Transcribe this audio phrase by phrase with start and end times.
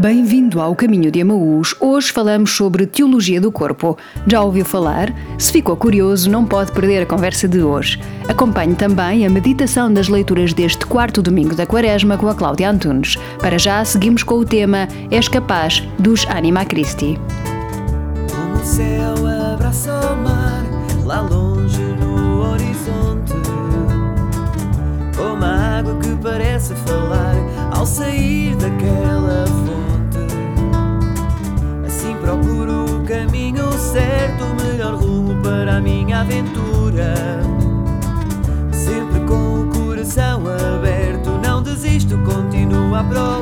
[0.00, 1.74] Bem-vindo ao Caminho de Amaús.
[1.78, 3.98] Hoje falamos sobre teologia do corpo.
[4.26, 5.12] Já ouviu falar?
[5.36, 8.00] Se ficou curioso, não pode perder a conversa de hoje.
[8.26, 13.16] Acompanhe também a meditação das leituras deste quarto domingo da Quaresma com a Cláudia Antunes.
[13.40, 17.20] Para já, seguimos com o tema És capaz dos Anima Christi.
[18.32, 19.14] Como o céu
[19.52, 20.64] abraça o mar,
[21.04, 23.34] lá longe no horizonte.
[25.14, 27.29] Como a água que parece falar
[36.30, 37.14] aventura.
[38.72, 43.39] Sempre com o coração aberto, não desisto, continuo à procura.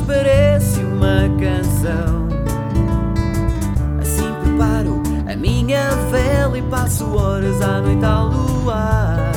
[0.00, 2.28] Parece uma canção.
[4.00, 9.32] Assim preparo a minha vela e passo horas à noite ao luar.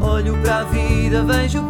[0.00, 1.63] Olho para a vida, vejo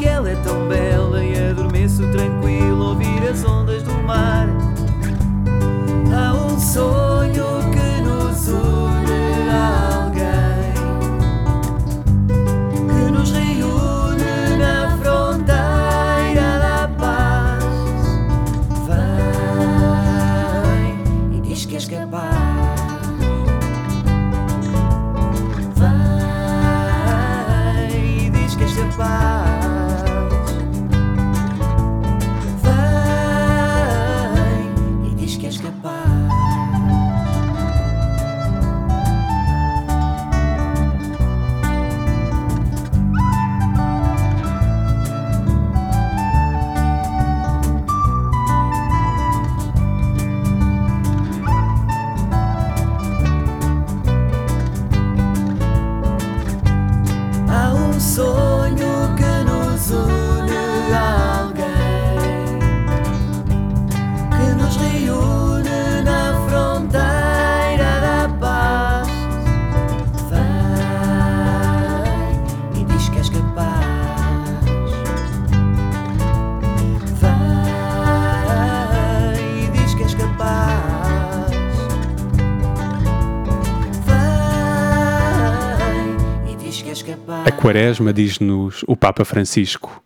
[87.47, 90.03] A Quaresma, diz-nos o Papa Francisco,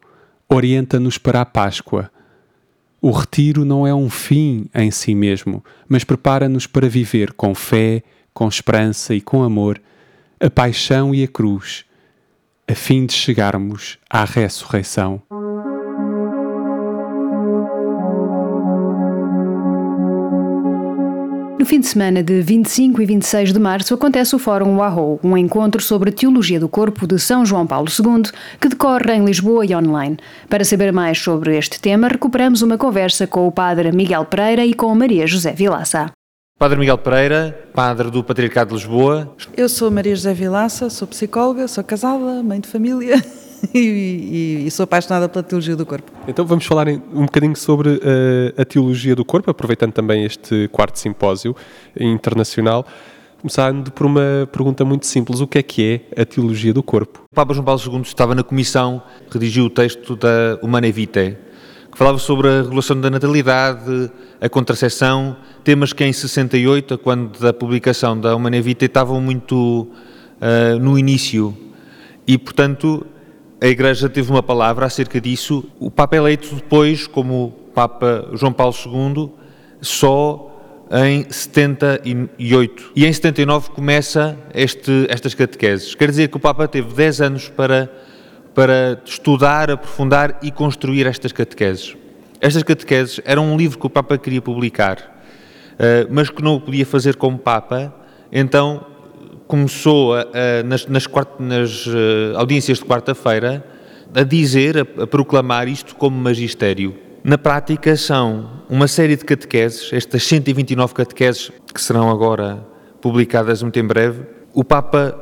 [0.48, 2.10] orienta-nos para a Páscoa.
[3.00, 8.02] O retiro não é um fim em si mesmo, mas prepara-nos para viver com fé,
[8.34, 9.80] com esperança e com amor
[10.40, 11.84] a paixão e a cruz,
[12.68, 15.22] a fim de chegarmos à ressurreição.
[21.58, 25.36] No fim de semana de 25 e 26 de março acontece o Fórum Wahoo, um
[25.36, 28.30] encontro sobre a teologia do corpo de São João Paulo II,
[28.60, 30.18] que decorre em Lisboa e online.
[30.48, 34.72] Para saber mais sobre este tema, recuperamos uma conversa com o padre Miguel Pereira e
[34.72, 36.12] com Maria José Vilaça.
[36.56, 39.34] Padre Miguel Pereira, padre do Patriarcado de Lisboa.
[39.56, 43.20] Eu sou Maria José Vilaça, sou psicóloga, sou casada, mãe de família
[43.74, 46.10] e, e- e sou apaixonada pela teologia do corpo.
[46.26, 50.98] Então vamos falar um bocadinho sobre eh, a teologia do corpo, aproveitando também este quarto
[50.98, 51.54] simpósio
[51.98, 52.86] internacional.
[53.40, 57.22] Começando por uma pergunta muito simples: o que é que é a teologia do corpo?
[57.30, 59.00] O Papa João Paulo II estava na comissão
[59.30, 61.36] que redigiu o texto da Humanae Vitae,
[61.90, 64.10] que falava sobre a regulação da natalidade,
[64.40, 69.88] a contracepção, temas que em 68, quando da publicação da Humanae Vitae, estavam muito
[70.40, 71.56] ah, no início.
[72.26, 73.06] E, portanto,
[73.60, 75.64] a Igreja teve uma palavra acerca disso.
[75.80, 79.30] O Papa eleito depois, como Papa João Paulo II,
[79.80, 80.48] só
[80.90, 82.92] em 78.
[82.94, 85.94] E em 79 começa este, estas catequeses.
[85.94, 87.90] Quer dizer que o Papa teve 10 anos para,
[88.54, 91.96] para estudar, aprofundar e construir estas catequeses.
[92.40, 95.20] Estas catequeses eram um livro que o Papa queria publicar,
[95.78, 97.92] eh, mas que não o podia fazer como Papa,
[98.30, 98.86] então
[99.48, 101.06] começou a- a- nas, nas
[101.40, 103.64] nas, eh, audiências de quarta-feira
[104.14, 106.94] a dizer, a, a proclamar isto como magistério.
[107.24, 112.64] Na prática, são uma série de catequeses, estas 129 catequeses que serão agora
[113.00, 114.22] publicadas muito em breve.
[114.54, 115.18] O Papa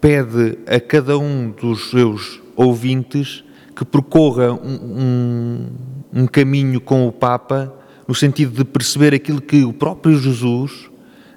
[0.00, 3.42] pede a cada um dos seus ouvintes
[3.76, 5.66] que percorra um,
[6.14, 7.72] um, um caminho com o Papa
[8.06, 10.90] no sentido de perceber aquilo que o próprio Jesus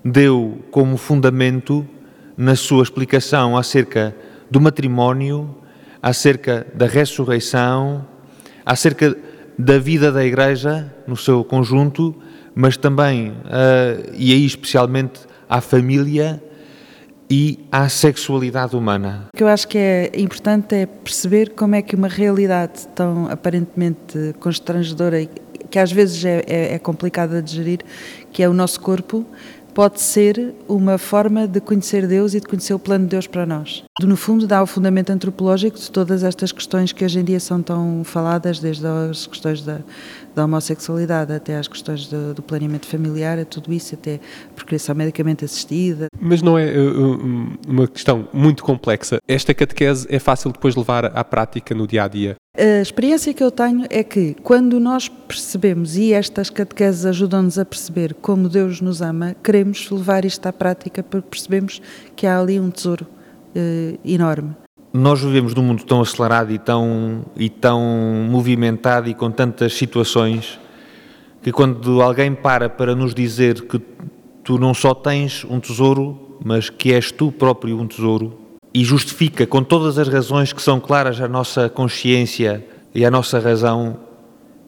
[0.03, 1.85] deu como fundamento
[2.37, 4.15] na sua explicação acerca
[4.49, 5.55] do matrimónio,
[6.01, 8.05] acerca da ressurreição,
[8.65, 9.15] acerca
[9.57, 12.15] da vida da Igreja no seu conjunto,
[12.55, 16.41] mas também, uh, e aí especialmente, à família
[17.29, 19.27] e à sexualidade humana.
[19.33, 23.27] O que eu acho que é importante é perceber como é que uma realidade tão
[23.29, 25.25] aparentemente constrangedora,
[25.69, 27.79] que às vezes é, é, é complicada de gerir,
[28.31, 29.25] que é o nosso corpo,
[29.73, 33.45] pode ser uma forma de conhecer Deus e de conhecer o plano de Deus para
[33.45, 33.83] nós.
[34.01, 37.61] No fundo, dá o fundamento antropológico de todas estas questões que hoje em dia são
[37.61, 39.79] tão faladas, desde as questões da,
[40.35, 44.19] da homossexualidade até às questões do, do planeamento familiar, a tudo isso, até
[44.55, 46.07] procriação medicamente assistida.
[46.19, 49.17] Mas não é uh, uma questão muito complexa.
[49.27, 52.35] Esta catequese é fácil depois levar à prática no dia a dia?
[52.55, 57.65] A experiência que eu tenho é que quando nós percebemos, e estas catequeses ajudam-nos a
[57.65, 61.81] perceber como Deus nos ama, queremos levar isto à prática porque percebemos
[62.15, 63.07] que há ali um tesouro
[63.55, 64.55] uh, enorme.
[64.93, 67.81] Nós vivemos num mundo tão acelerado e tão, e tão
[68.29, 70.59] movimentado e com tantas situações
[71.41, 73.81] que quando alguém para para nos dizer que
[74.43, 78.42] tu não só tens um tesouro, mas que és tu próprio um tesouro,
[78.73, 83.39] e justifica com todas as razões que são claras à nossa consciência e à nossa
[83.39, 83.97] razão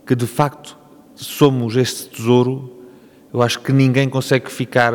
[0.06, 0.78] que de facto
[1.16, 2.72] somos este tesouro,
[3.34, 4.94] eu acho que ninguém consegue ficar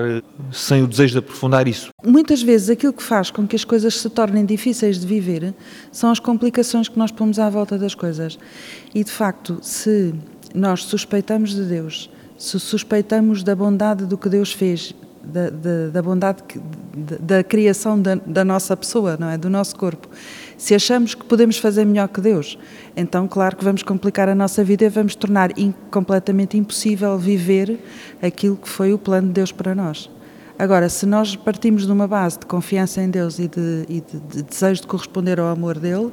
[0.52, 1.90] sem o desejo de aprofundar isso.
[2.04, 5.54] Muitas vezes aquilo que faz com que as coisas se tornem difíceis de viver
[5.90, 8.38] são as complicações que nós pomos à volta das coisas.
[8.94, 10.14] E de facto, se
[10.54, 12.08] nós suspeitamos de Deus,
[12.38, 16.58] se suspeitamos da bondade do que Deus fez da, da, da bondade que,
[16.96, 19.36] da, da, criação da, da, nossa pessoa, não é?
[19.36, 20.08] Do nosso corpo.
[20.56, 22.58] Se achamos que podemos fazer melhor que Deus,
[22.96, 27.78] então, claro que vamos complicar a nossa vida e vamos tornar in, completamente impossível viver
[28.22, 30.10] aquilo que foi o plano de Deus para nós.
[30.58, 34.20] Agora, se nós partimos de uma base de confiança em Deus e de, e de,
[34.20, 36.12] de desejo de corresponder ao amor dele,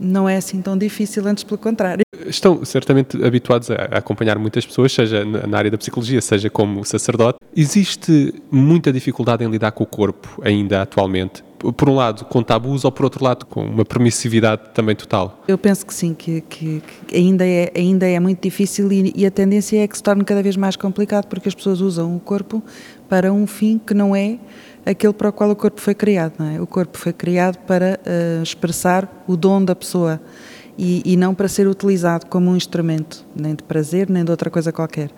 [0.00, 2.07] não é assim tão difícil, antes pelo contrário.
[2.26, 7.38] Estão certamente habituados a acompanhar muitas pessoas, seja na área da psicologia, seja como sacerdote.
[7.56, 11.44] Existe muita dificuldade em lidar com o corpo ainda atualmente?
[11.58, 15.42] Por um lado, com tabus, ou por outro lado, com uma permissividade também total?
[15.48, 19.26] Eu penso que sim, que, que, que ainda, é, ainda é muito difícil e, e
[19.26, 22.20] a tendência é que se torne cada vez mais complicado porque as pessoas usam o
[22.20, 22.62] corpo
[23.08, 24.38] para um fim que não é
[24.86, 26.34] aquele para o qual o corpo foi criado.
[26.38, 26.60] Não é?
[26.60, 30.20] O corpo foi criado para uh, expressar o dom da pessoa
[30.78, 34.48] e, e, não para ser utilizado como um instrumento, nem de prazer, nem de outra
[34.48, 35.10] coisa qualquer.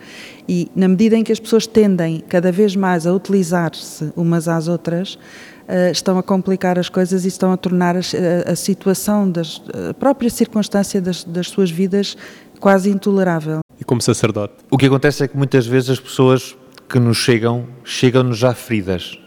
[0.48, 4.68] E na medida em que as pessoas tendem cada vez mais a utilizar-se umas às
[4.68, 9.30] outras, uh, estão a complicar as coisas e estão a tornar a, a, a situação,
[9.30, 12.16] das, a própria circunstância das, das suas vidas
[12.58, 13.60] quase intolerável.
[13.78, 14.54] E como sacerdote?
[14.70, 16.56] O que acontece é que muitas vezes as pessoas
[16.88, 19.18] que nos chegam, chegam-nos já feridas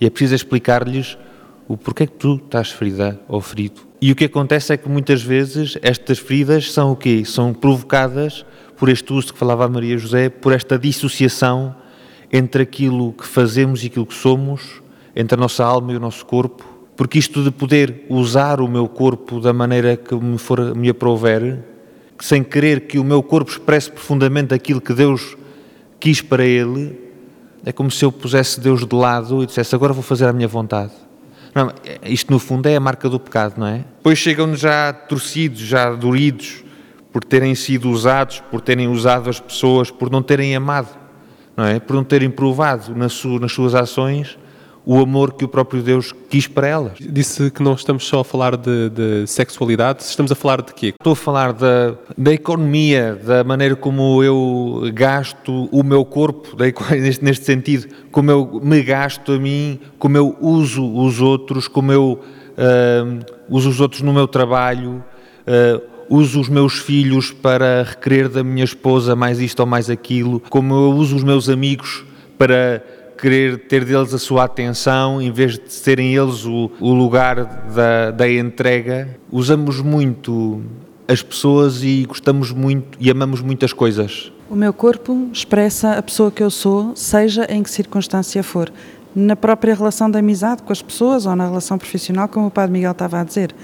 [0.00, 1.18] e é preciso explicar-lhes
[1.68, 3.82] o porquê que tu estás ferida ou ferido.
[4.00, 7.24] E o que acontece é que muitas vezes estas feridas são o quê?
[7.24, 8.44] São provocadas
[8.76, 11.74] por este uso que falava a Maria José, por esta dissociação
[12.32, 14.82] entre aquilo que fazemos e aquilo que somos,
[15.14, 18.88] entre a nossa alma e o nosso corpo, porque isto de poder usar o meu
[18.88, 21.58] corpo da maneira que me for me aprouver,
[22.20, 25.36] sem querer que o meu corpo expresse profundamente aquilo que Deus
[25.98, 26.98] quis para ele,
[27.64, 30.48] é como se eu pusesse Deus de lado e dissesse agora vou fazer a minha
[30.48, 30.92] vontade.
[31.56, 31.72] Não,
[32.04, 33.78] isto no fundo é a marca do pecado, não é?
[33.78, 36.62] Depois chegam-nos já torcidos, já doridos,
[37.10, 40.94] por terem sido usados, por terem usado as pessoas, por não terem amado,
[41.56, 41.80] não é?
[41.80, 44.38] Por não terem provado nas suas ações
[44.86, 46.92] o amor que o próprio Deus quis para elas.
[47.00, 50.94] Disse que não estamos só a falar de, de sexualidade, estamos a falar de quê?
[50.96, 56.56] Estou a falar da, da economia, da maneira como eu gasto o meu corpo,
[56.94, 61.90] neste, neste sentido, como eu me gasto a mim, como eu uso os outros, como
[61.90, 62.20] eu
[62.56, 65.02] uh, uso os outros no meu trabalho,
[65.48, 70.38] uh, uso os meus filhos para requerer da minha esposa mais isto ou mais aquilo,
[70.48, 72.04] como eu uso os meus amigos
[72.38, 72.84] para
[73.16, 78.10] querer ter deles a sua atenção, em vez de serem eles o, o lugar da,
[78.10, 79.08] da entrega.
[79.30, 80.62] Usamos muito
[81.08, 84.32] as pessoas e gostamos muito e amamos muitas coisas.
[84.48, 88.72] O meu corpo expressa a pessoa que eu sou, seja em que circunstância for.
[89.14, 92.72] Na própria relação de amizade com as pessoas ou na relação profissional, como o Padre
[92.72, 93.54] Miguel estava a dizer.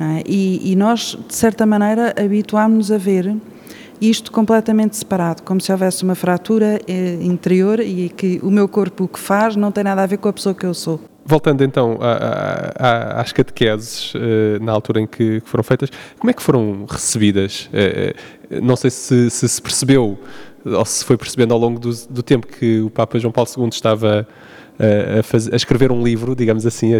[0.00, 0.22] É?
[0.26, 3.36] E, e, nós, de certa maneira, habituámos-nos a ver
[4.00, 9.04] isto completamente separado, como se houvesse uma fratura eh, interior e que o meu corpo
[9.04, 11.00] o que faz não tem nada a ver com a pessoa que eu sou.
[11.24, 16.32] Voltando então a, a, às catequeses, eh, na altura em que, foram feitas, como é
[16.32, 17.68] que foram recebidas?
[17.72, 18.14] Eh
[18.50, 20.18] não sei se, se, se percebeu
[20.64, 23.68] ou se foi percebendo ao longo do, do tempo que o Papa João Paulo II
[23.68, 24.26] estava
[25.18, 26.98] a, fazer, a, escrever um livro, digamos assim, a,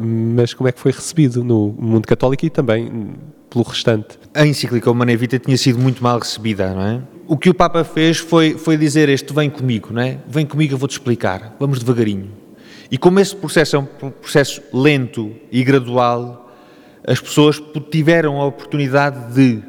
[0.00, 3.14] mas como é que foi recebido no mundo católico e também
[3.48, 4.18] pelo restante?
[4.34, 7.00] A encíclica Humana Vita tinha sido muito mal recebida, não é?
[7.26, 10.18] O que o Papa fez foi, foi dizer este, vem comigo, não é?
[10.28, 12.30] Vem comigo, eu vou-te explicar, vamos devagarinho.
[12.90, 16.52] E como esse processo é um processo lento e gradual,
[17.06, 19.62] as pessoas tiveram a oportunidade de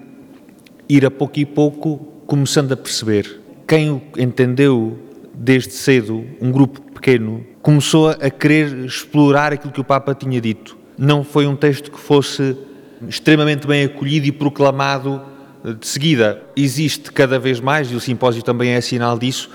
[0.87, 3.41] ir a pouco e pouco começando a perceber.
[3.67, 4.97] Quem o entendeu
[5.37, 10.77] desde cedo, um grupo pequeno, começou a querer explorar aquilo que o Papa tinha dito.
[10.97, 12.57] Não foi um texto que fosse
[13.07, 15.21] extremamente bem acolhido e proclamado
[15.79, 16.41] de seguida.
[16.55, 19.49] Existe cada vez mais, e o simpósio também é sinal disso,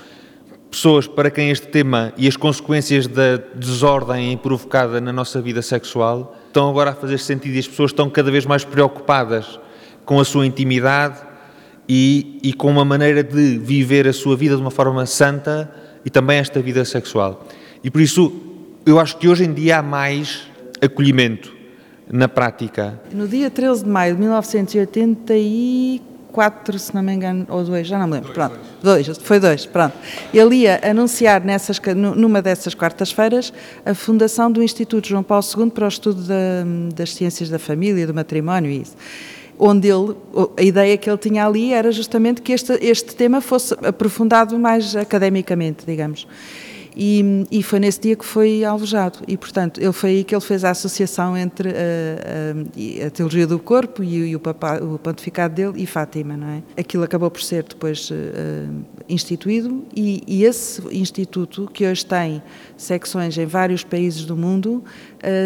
[0.71, 6.35] pessoas para quem este tema e as consequências da desordem provocada na nossa vida sexual
[6.47, 9.59] estão agora a fazer sentido e as pessoas estão cada vez mais preocupadas
[10.03, 11.32] com a sua intimidade
[11.87, 15.71] e, e com uma maneira de viver a sua vida de uma forma santa
[16.05, 17.45] e também esta vida sexual.
[17.83, 18.33] E por isso
[18.85, 20.47] eu acho que hoje em dia há mais
[20.81, 21.53] acolhimento
[22.11, 22.99] na prática.
[23.11, 28.05] No dia 13 de maio de 1984, se não me engano, ou dois, já não
[28.07, 29.95] me lembro, pronto, dois, foi dois, pronto.
[30.33, 33.53] Ele ia anunciar nessas, numa dessas quartas-feiras
[33.85, 38.05] a fundação do Instituto João Paulo II para o estudo da, das ciências da família,
[38.05, 38.97] do matrimónio e isso
[39.57, 40.15] onde ele,
[40.57, 44.95] a ideia que ele tinha ali era justamente que este, este tema fosse aprofundado mais
[44.95, 46.27] academicamente, digamos.
[46.95, 49.19] E, e, foi nesse dia que foi alvejado.
[49.27, 53.47] E, portanto, ele foi aí que ele fez a associação entre a, a, a teologia
[53.47, 56.63] do corpo e, e o, papa, o, pontificado dele e Fátima, não é?
[56.77, 58.13] Aquilo acabou por ser depois uh,
[59.09, 62.41] instituído e, e, esse instituto, que hoje tem
[62.77, 64.83] secções em vários países do mundo,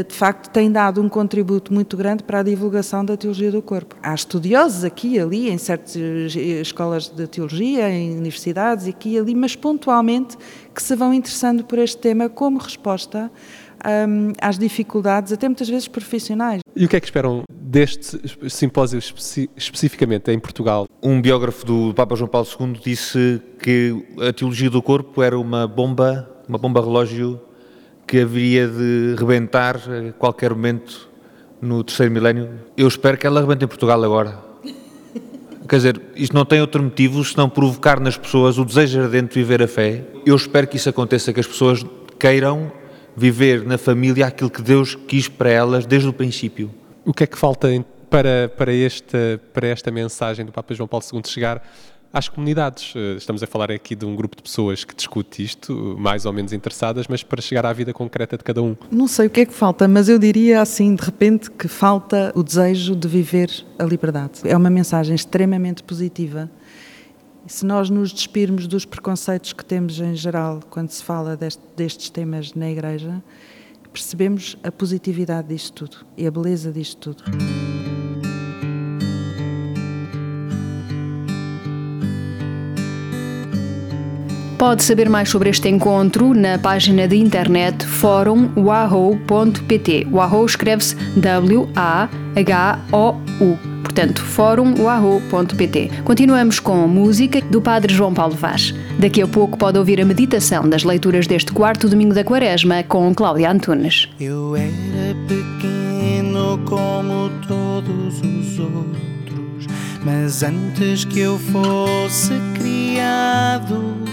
[0.07, 3.95] de facto tem dado um contributo muito grande para a divulgação da teologia do corpo.
[4.01, 5.95] Há estudiosos aqui e ali, em certas
[6.35, 10.35] escolas de teologia, em universidades, aqui e ali, mas pontualmente
[10.77, 13.31] que se vão interessando por este tema como resposta
[14.07, 16.59] um, às dificuldades, até muitas vezes profissionais.
[16.75, 20.85] E o que é que esperam deste simpósio especi especificamente em Portugal?
[21.01, 25.67] Um biógrafo do Papa João Paulo II disse que a teologia do corpo era uma
[25.67, 27.41] bomba, uma bomba relógio
[28.05, 31.09] que haveria de rebentar a qualquer momento
[31.59, 32.51] no terceiro milénio.
[32.77, 34.46] Eu espero que ela rebente em Portugal agora.
[35.67, 39.39] Quer dizer, isto não tem outro motivo senão provocar nas pessoas o desejo ardente de
[39.39, 40.03] viver a fé.
[40.25, 41.85] Eu espero que isso aconteça, que as pessoas
[42.19, 42.71] queiram
[43.15, 46.71] viver na família aquilo que Deus quis para elas desde o princípio.
[47.03, 47.67] O que é que falta
[48.09, 51.61] para, para, esta, para esta mensagem do Papa João Paulo II chegar
[52.17, 52.93] às comunidades.
[52.95, 56.33] Eh, estamos a falar aqui de um grupo de pessoas que discute isto, mais ou
[56.33, 58.75] menos interessadas, mas para chegar à vida concreta de cada um.
[58.91, 62.31] Não sei o que é que falta, mas eu diria assim, de repente, que falta
[62.35, 64.41] o desejo de viver a liberdade.
[64.43, 66.49] É uma mensagem extremamente positiva.
[67.45, 72.09] Se nós nos despirmos dos preconceitos que temos em geral quando se fala deste, destes
[72.09, 73.23] temas na Igreja,
[73.93, 77.96] percebemos a positividade disto tudo e a beleza disto tudo.
[84.57, 90.07] Pode saber mais sobre este encontro na página de internet fórumwahoo.pt.
[90.11, 92.07] Wahoo escreve-se W-A-H-O-U.
[93.83, 95.91] Portanto, fórumwahoo.pt.
[96.03, 98.73] Continuamos com música do Padre João Paulo Vaz.
[98.97, 103.13] Daqui a pouco pode ouvir a meditação das leituras deste quarto domingo da Quaresma com
[103.13, 104.09] Cláudia Antunes.
[104.19, 109.67] Eu era pequeno como todos os outros,
[110.03, 114.06] mas antes que eu fosse criado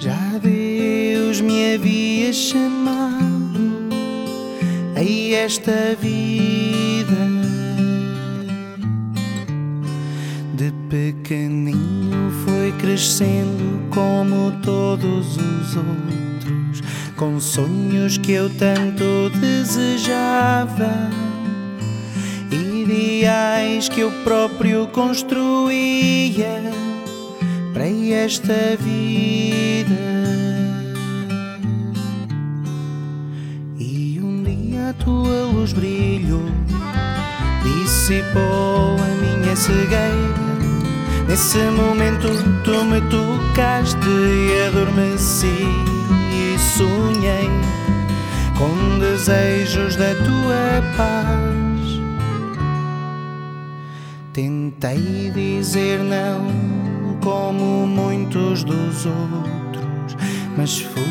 [0.00, 3.90] Deus me havia chamado
[4.96, 5.02] a
[5.34, 6.30] esta vida.
[10.54, 16.82] De pequenino foi crescendo como todos os outros,
[17.16, 21.10] com sonhos que eu tanto desejava,
[22.50, 26.62] ideais que eu próprio construía
[27.72, 30.10] para esta vida.
[35.04, 36.50] tua luz brilhou,
[37.62, 40.50] dissipou a minha cegueira.
[41.28, 42.28] Nesse momento
[42.64, 45.64] tu me tocaste e adormeci
[46.32, 47.48] e sonhei
[48.58, 52.00] com desejos da tua paz.
[54.32, 56.79] Tentei dizer não
[57.20, 60.16] como muitos dos outros,
[60.56, 61.04] mas fui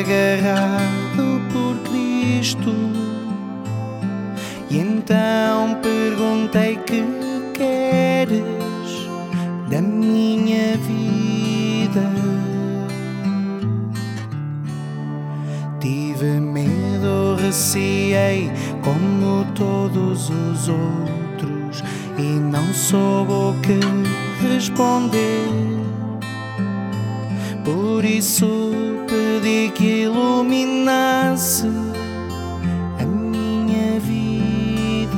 [0.00, 2.74] agarrado por Cristo.
[4.70, 7.04] E então perguntei que
[7.54, 8.44] queres
[9.70, 12.10] da minha vida.
[15.80, 18.50] Tive medo, receei
[18.82, 21.84] como todos os outros
[22.18, 25.48] e não soube o que responder.
[27.64, 28.72] Por isso
[29.08, 31.66] pedi que iluminasse
[33.00, 35.08] a minha vida.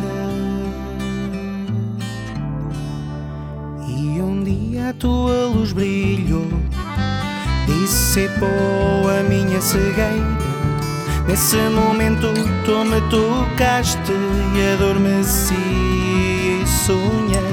[3.89, 6.49] E um dia a tua luz brilhou,
[7.67, 10.47] dissipou a minha cegueira.
[11.27, 12.33] Nesse momento
[12.65, 14.13] tu me tocaste
[14.55, 17.46] e adormeci e sonhei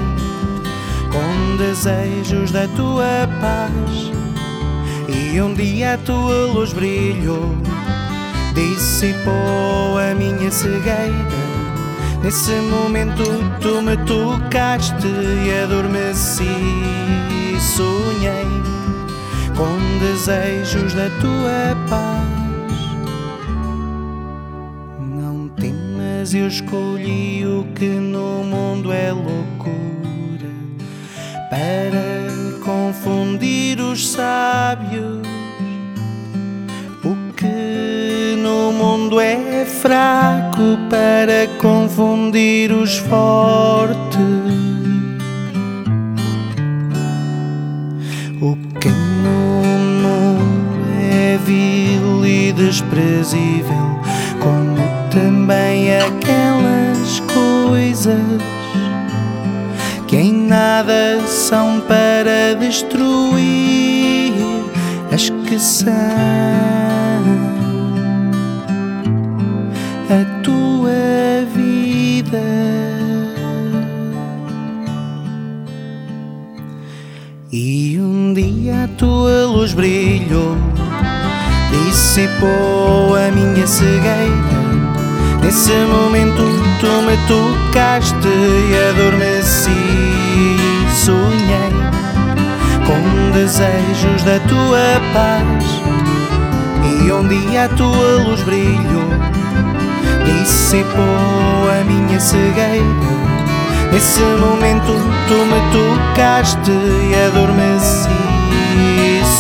[1.58, 4.12] desejos da tua paz.
[5.08, 7.56] E um dia a tua luz brilhou,
[8.54, 11.44] dissipou a minha cegueira.
[12.24, 13.24] Nesse momento
[13.62, 15.08] tu me tocaste
[15.46, 16.44] e adormeci
[17.60, 18.48] sonhei
[19.56, 22.44] com desejos da tua paz.
[25.00, 30.03] Não temas, eu escolhi o que no mundo é loucura
[31.54, 35.22] para confundir os sábios.
[37.04, 44.20] O que no mundo é fraco para confundir os fortes.
[48.42, 49.64] O que no
[50.02, 54.00] mundo é vil e desprezível,
[54.40, 54.76] como
[55.12, 58.53] também aquelas coisas
[60.54, 64.34] nada são para destruir
[65.12, 65.92] as que são
[70.12, 72.38] a tua vida.
[77.52, 80.56] E um dia a tua luz brilhou,
[81.72, 84.54] dissipou a minha cegueira.
[85.42, 86.44] Nesse momento
[86.80, 91.74] tu me tocaste e adormeci e sonhei
[92.86, 95.82] com desejos da tua paz.
[97.06, 99.10] E um dia a tua luz brilhou,
[100.26, 102.84] dissipou a minha cegueira.
[103.92, 104.94] Nesse momento
[105.28, 108.24] tu me tocaste e adormeci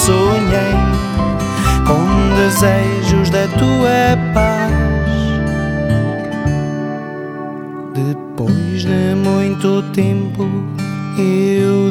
[0.06, 0.76] sonhei
[1.88, 4.53] com desejos da tua paz.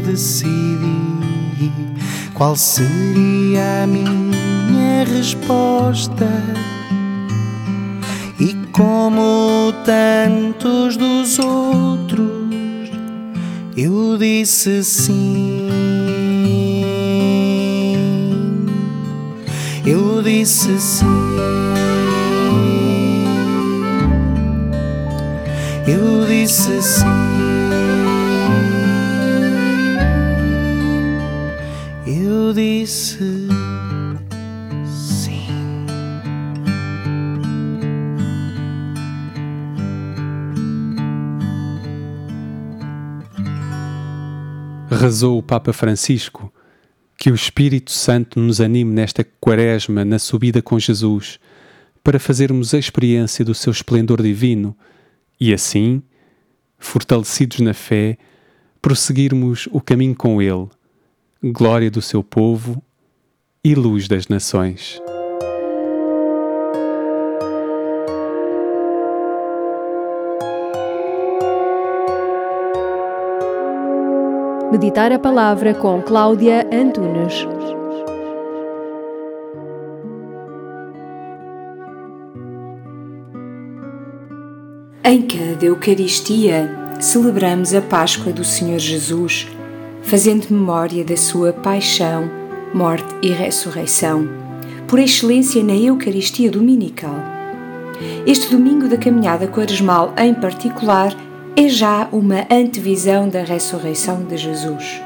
[0.02, 1.12] Decidi
[2.34, 6.28] qual seria a minha resposta.
[8.40, 12.90] E como tantos dos outros,
[13.76, 15.68] eu disse sim.
[19.86, 21.06] Eu disse sim.
[25.86, 27.21] Eu disse sim.
[32.82, 33.16] Disse
[34.84, 35.46] sim.
[44.90, 46.52] Rezou o Papa Francisco
[47.16, 51.38] que o Espírito Santo nos anime nesta quaresma na subida com Jesus
[52.02, 54.76] para fazermos a experiência do seu esplendor divino
[55.38, 56.02] e assim,
[56.80, 58.18] fortalecidos na fé,
[58.80, 60.68] prosseguirmos o caminho com Ele,
[61.50, 62.80] glória do seu povo
[63.64, 65.00] e luz das nações.
[74.70, 77.46] Meditar a palavra com Cláudia Antunes.
[85.04, 89.48] Em cada Eucaristia celebramos a Páscoa do Senhor Jesus,
[90.02, 92.30] fazendo memória da sua paixão,
[92.74, 94.28] morte e ressurreição,
[94.86, 97.16] por excelência na Eucaristia Dominical.
[98.26, 101.14] Este domingo da caminhada quaresmal, em particular,
[101.56, 105.00] é já uma antevisão da ressurreição de Jesus.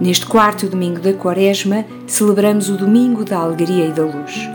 [0.00, 4.48] Neste quarto domingo da Quaresma, celebramos o Domingo da Alegria e da Luz.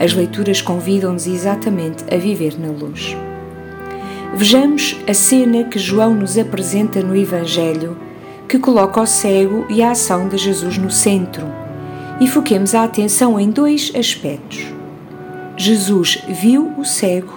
[0.00, 3.16] As leituras convidam-nos exatamente a viver na luz.
[4.34, 7.96] Vejamos a cena que João nos apresenta no Evangelho,
[8.48, 11.46] que coloca o cego e a ação de Jesus no centro,
[12.20, 14.66] e foquemos a atenção em dois aspectos.
[15.56, 17.32] Jesus viu o cego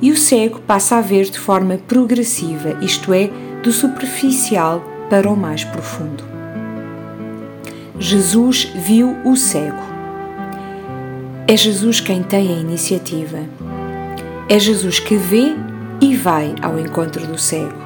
[0.00, 3.30] e o cego passa a ver de forma progressiva, isto é,
[3.62, 6.24] do superficial para o mais profundo.
[7.98, 9.82] Jesus viu o cego.
[11.48, 13.38] É Jesus quem tem a iniciativa.
[14.48, 15.54] É Jesus que vê
[16.00, 17.85] e vai ao encontro do cego.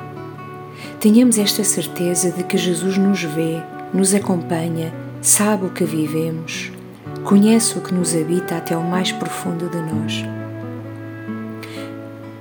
[1.01, 6.71] Tenhamos esta certeza de que Jesus nos vê, nos acompanha, sabe o que vivemos,
[7.25, 10.23] conhece o que nos habita até o mais profundo de nós.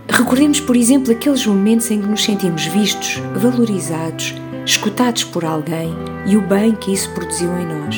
[0.10, 5.96] Recordemos, por exemplo, aqueles momentos em que nos sentimos vistos, valorizados, escutados por alguém
[6.26, 7.96] e o bem que isso produziu em nós.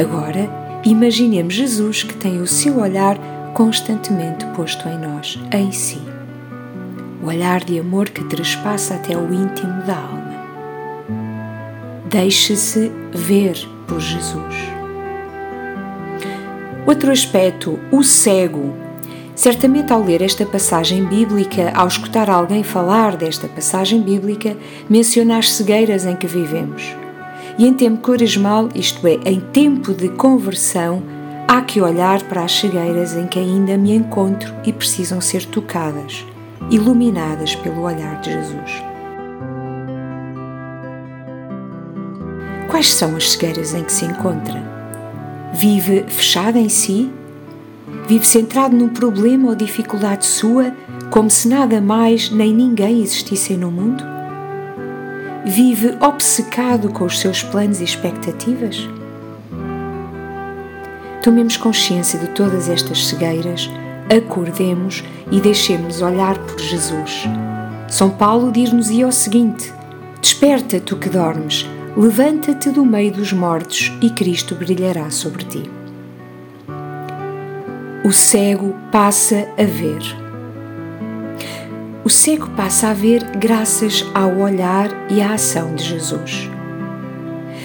[0.00, 0.48] Agora,
[0.84, 3.18] imaginemos Jesus que tem o seu olhar
[3.54, 6.07] constantemente posto em nós, em si.
[7.28, 10.46] Olhar de amor que trespassa até o íntimo da alma.
[12.06, 13.54] Deixe-se ver
[13.86, 14.54] por Jesus.
[16.86, 18.74] Outro aspecto, o cego
[19.34, 24.56] Certamente, ao ler esta passagem bíblica, ao escutar alguém falar desta passagem bíblica,
[24.88, 26.96] menciona as cegueiras em que vivemos.
[27.58, 31.02] E em tempo quaresmal, isto é, em tempo de conversão,
[31.46, 36.24] há que olhar para as cegueiras em que ainda me encontro e precisam ser tocadas,
[36.70, 38.82] iluminadas pelo olhar de Jesus.
[42.68, 44.62] Quais são as cegueiras em que se encontra?
[45.54, 47.10] Vive fechada em si
[48.06, 50.72] Vive centrado num problema ou dificuldade sua,
[51.10, 54.02] como se nada mais nem ninguém existissem no mundo?
[55.44, 58.88] Vive obcecado com os seus planos e expectativas?
[61.22, 63.70] Tomemos consciência de todas estas cegueiras,
[64.10, 67.24] acordemos e deixemos olhar por Jesus.
[67.88, 69.72] São Paulo dir-nos-ia o seguinte:
[70.20, 71.66] Desperta, tu que dormes,
[71.96, 75.78] levanta-te do meio dos mortos e Cristo brilhará sobre ti
[78.08, 80.00] o cego passa a ver.
[82.02, 86.48] O cego passa a ver graças ao olhar e à ação de Jesus.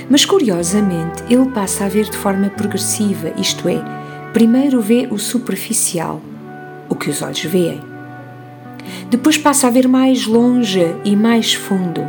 [0.10, 3.82] Mas curiosamente, ele passa a ver de forma progressiva, isto é,
[4.34, 6.22] primeiro vê o superficial,
[6.94, 7.82] o que os olhos veem.
[9.10, 12.02] Depois passa a ver mais longe e mais fundo,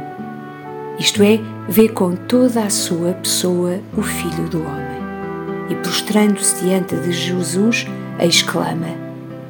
[0.99, 5.03] isto é, vê com toda a sua pessoa o Filho do Homem.
[5.69, 7.87] E prostrando-se diante de Jesus,
[8.21, 8.89] exclama: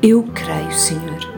[0.03, 1.35] Eu creio, Senhor.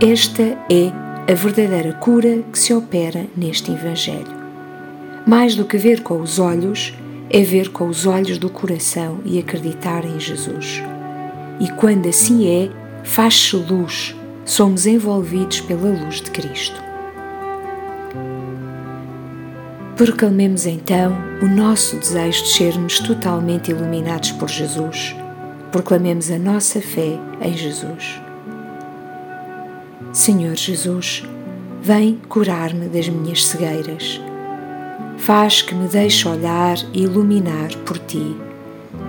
[0.00, 0.92] Esta é
[1.30, 4.44] a verdadeira cura que se opera neste Evangelho.
[5.26, 6.94] Mais do que ver com os olhos,
[7.30, 10.82] é ver com os olhos do coração e acreditar em Jesus.
[11.60, 12.70] E quando assim é,
[13.04, 14.14] faz-se luz,
[14.44, 16.82] somos envolvidos pela luz de Cristo.
[19.96, 25.14] Proclamemos então o nosso desejo de sermos totalmente iluminados por Jesus
[25.74, 28.20] proclamemos a nossa fé em Jesus.
[30.12, 31.24] Senhor Jesus,
[31.82, 34.20] vem curar-me das minhas cegueiras.
[35.18, 38.36] Faz que me deixe olhar e iluminar por ti,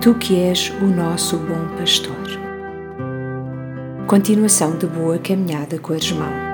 [0.00, 2.14] tu que és o nosso bom pastor.
[4.06, 6.45] Continuação de boa caminhada com a irmão.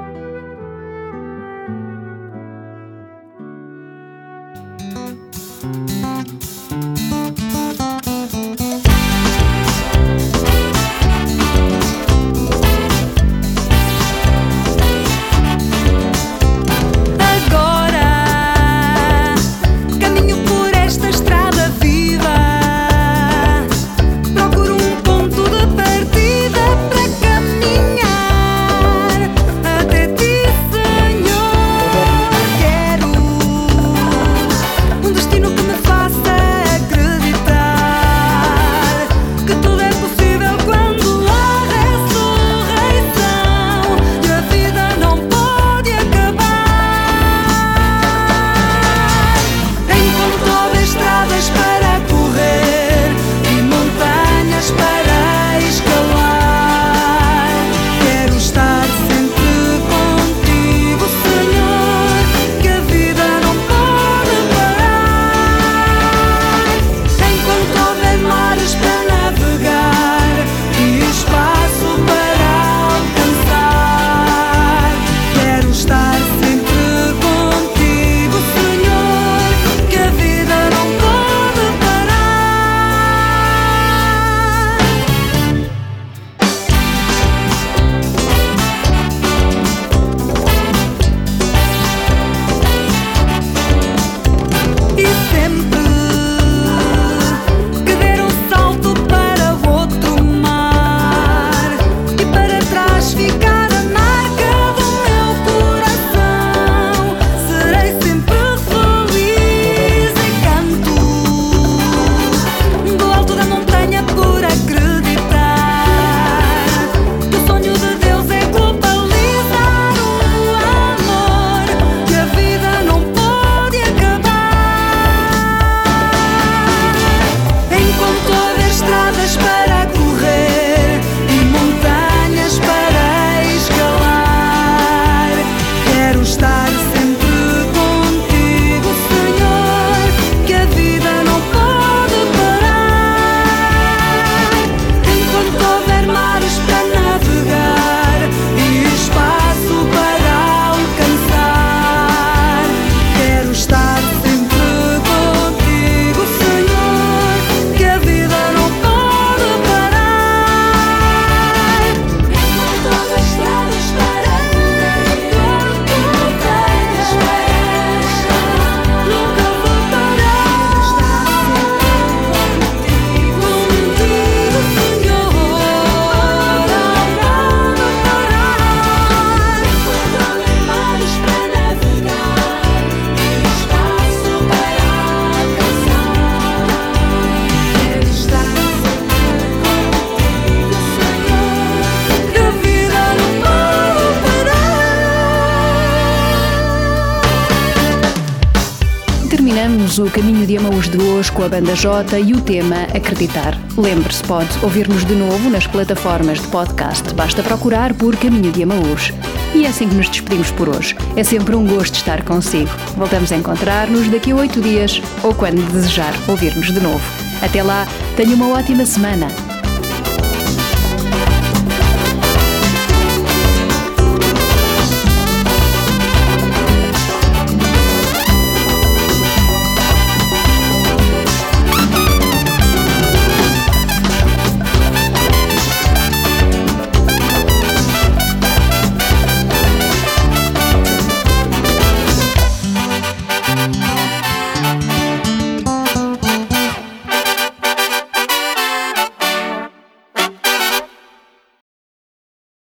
[200.33, 203.55] Caminho de Amaús de hoje com a banda J e o tema Acreditar.
[203.77, 207.13] Lembre-se, pode ouvir-nos de novo nas plataformas de podcast.
[207.13, 209.13] Basta procurar por Caminho de Amaús.
[209.55, 210.97] E é assim que nos despedimos por hoje.
[211.17, 212.71] É sempre um gosto estar consigo.
[212.97, 217.05] Voltamos a encontrar-nos daqui a oito dias ou quando desejar ouvir-nos de novo.
[217.43, 219.29] Até lá, tenha uma ótima semana.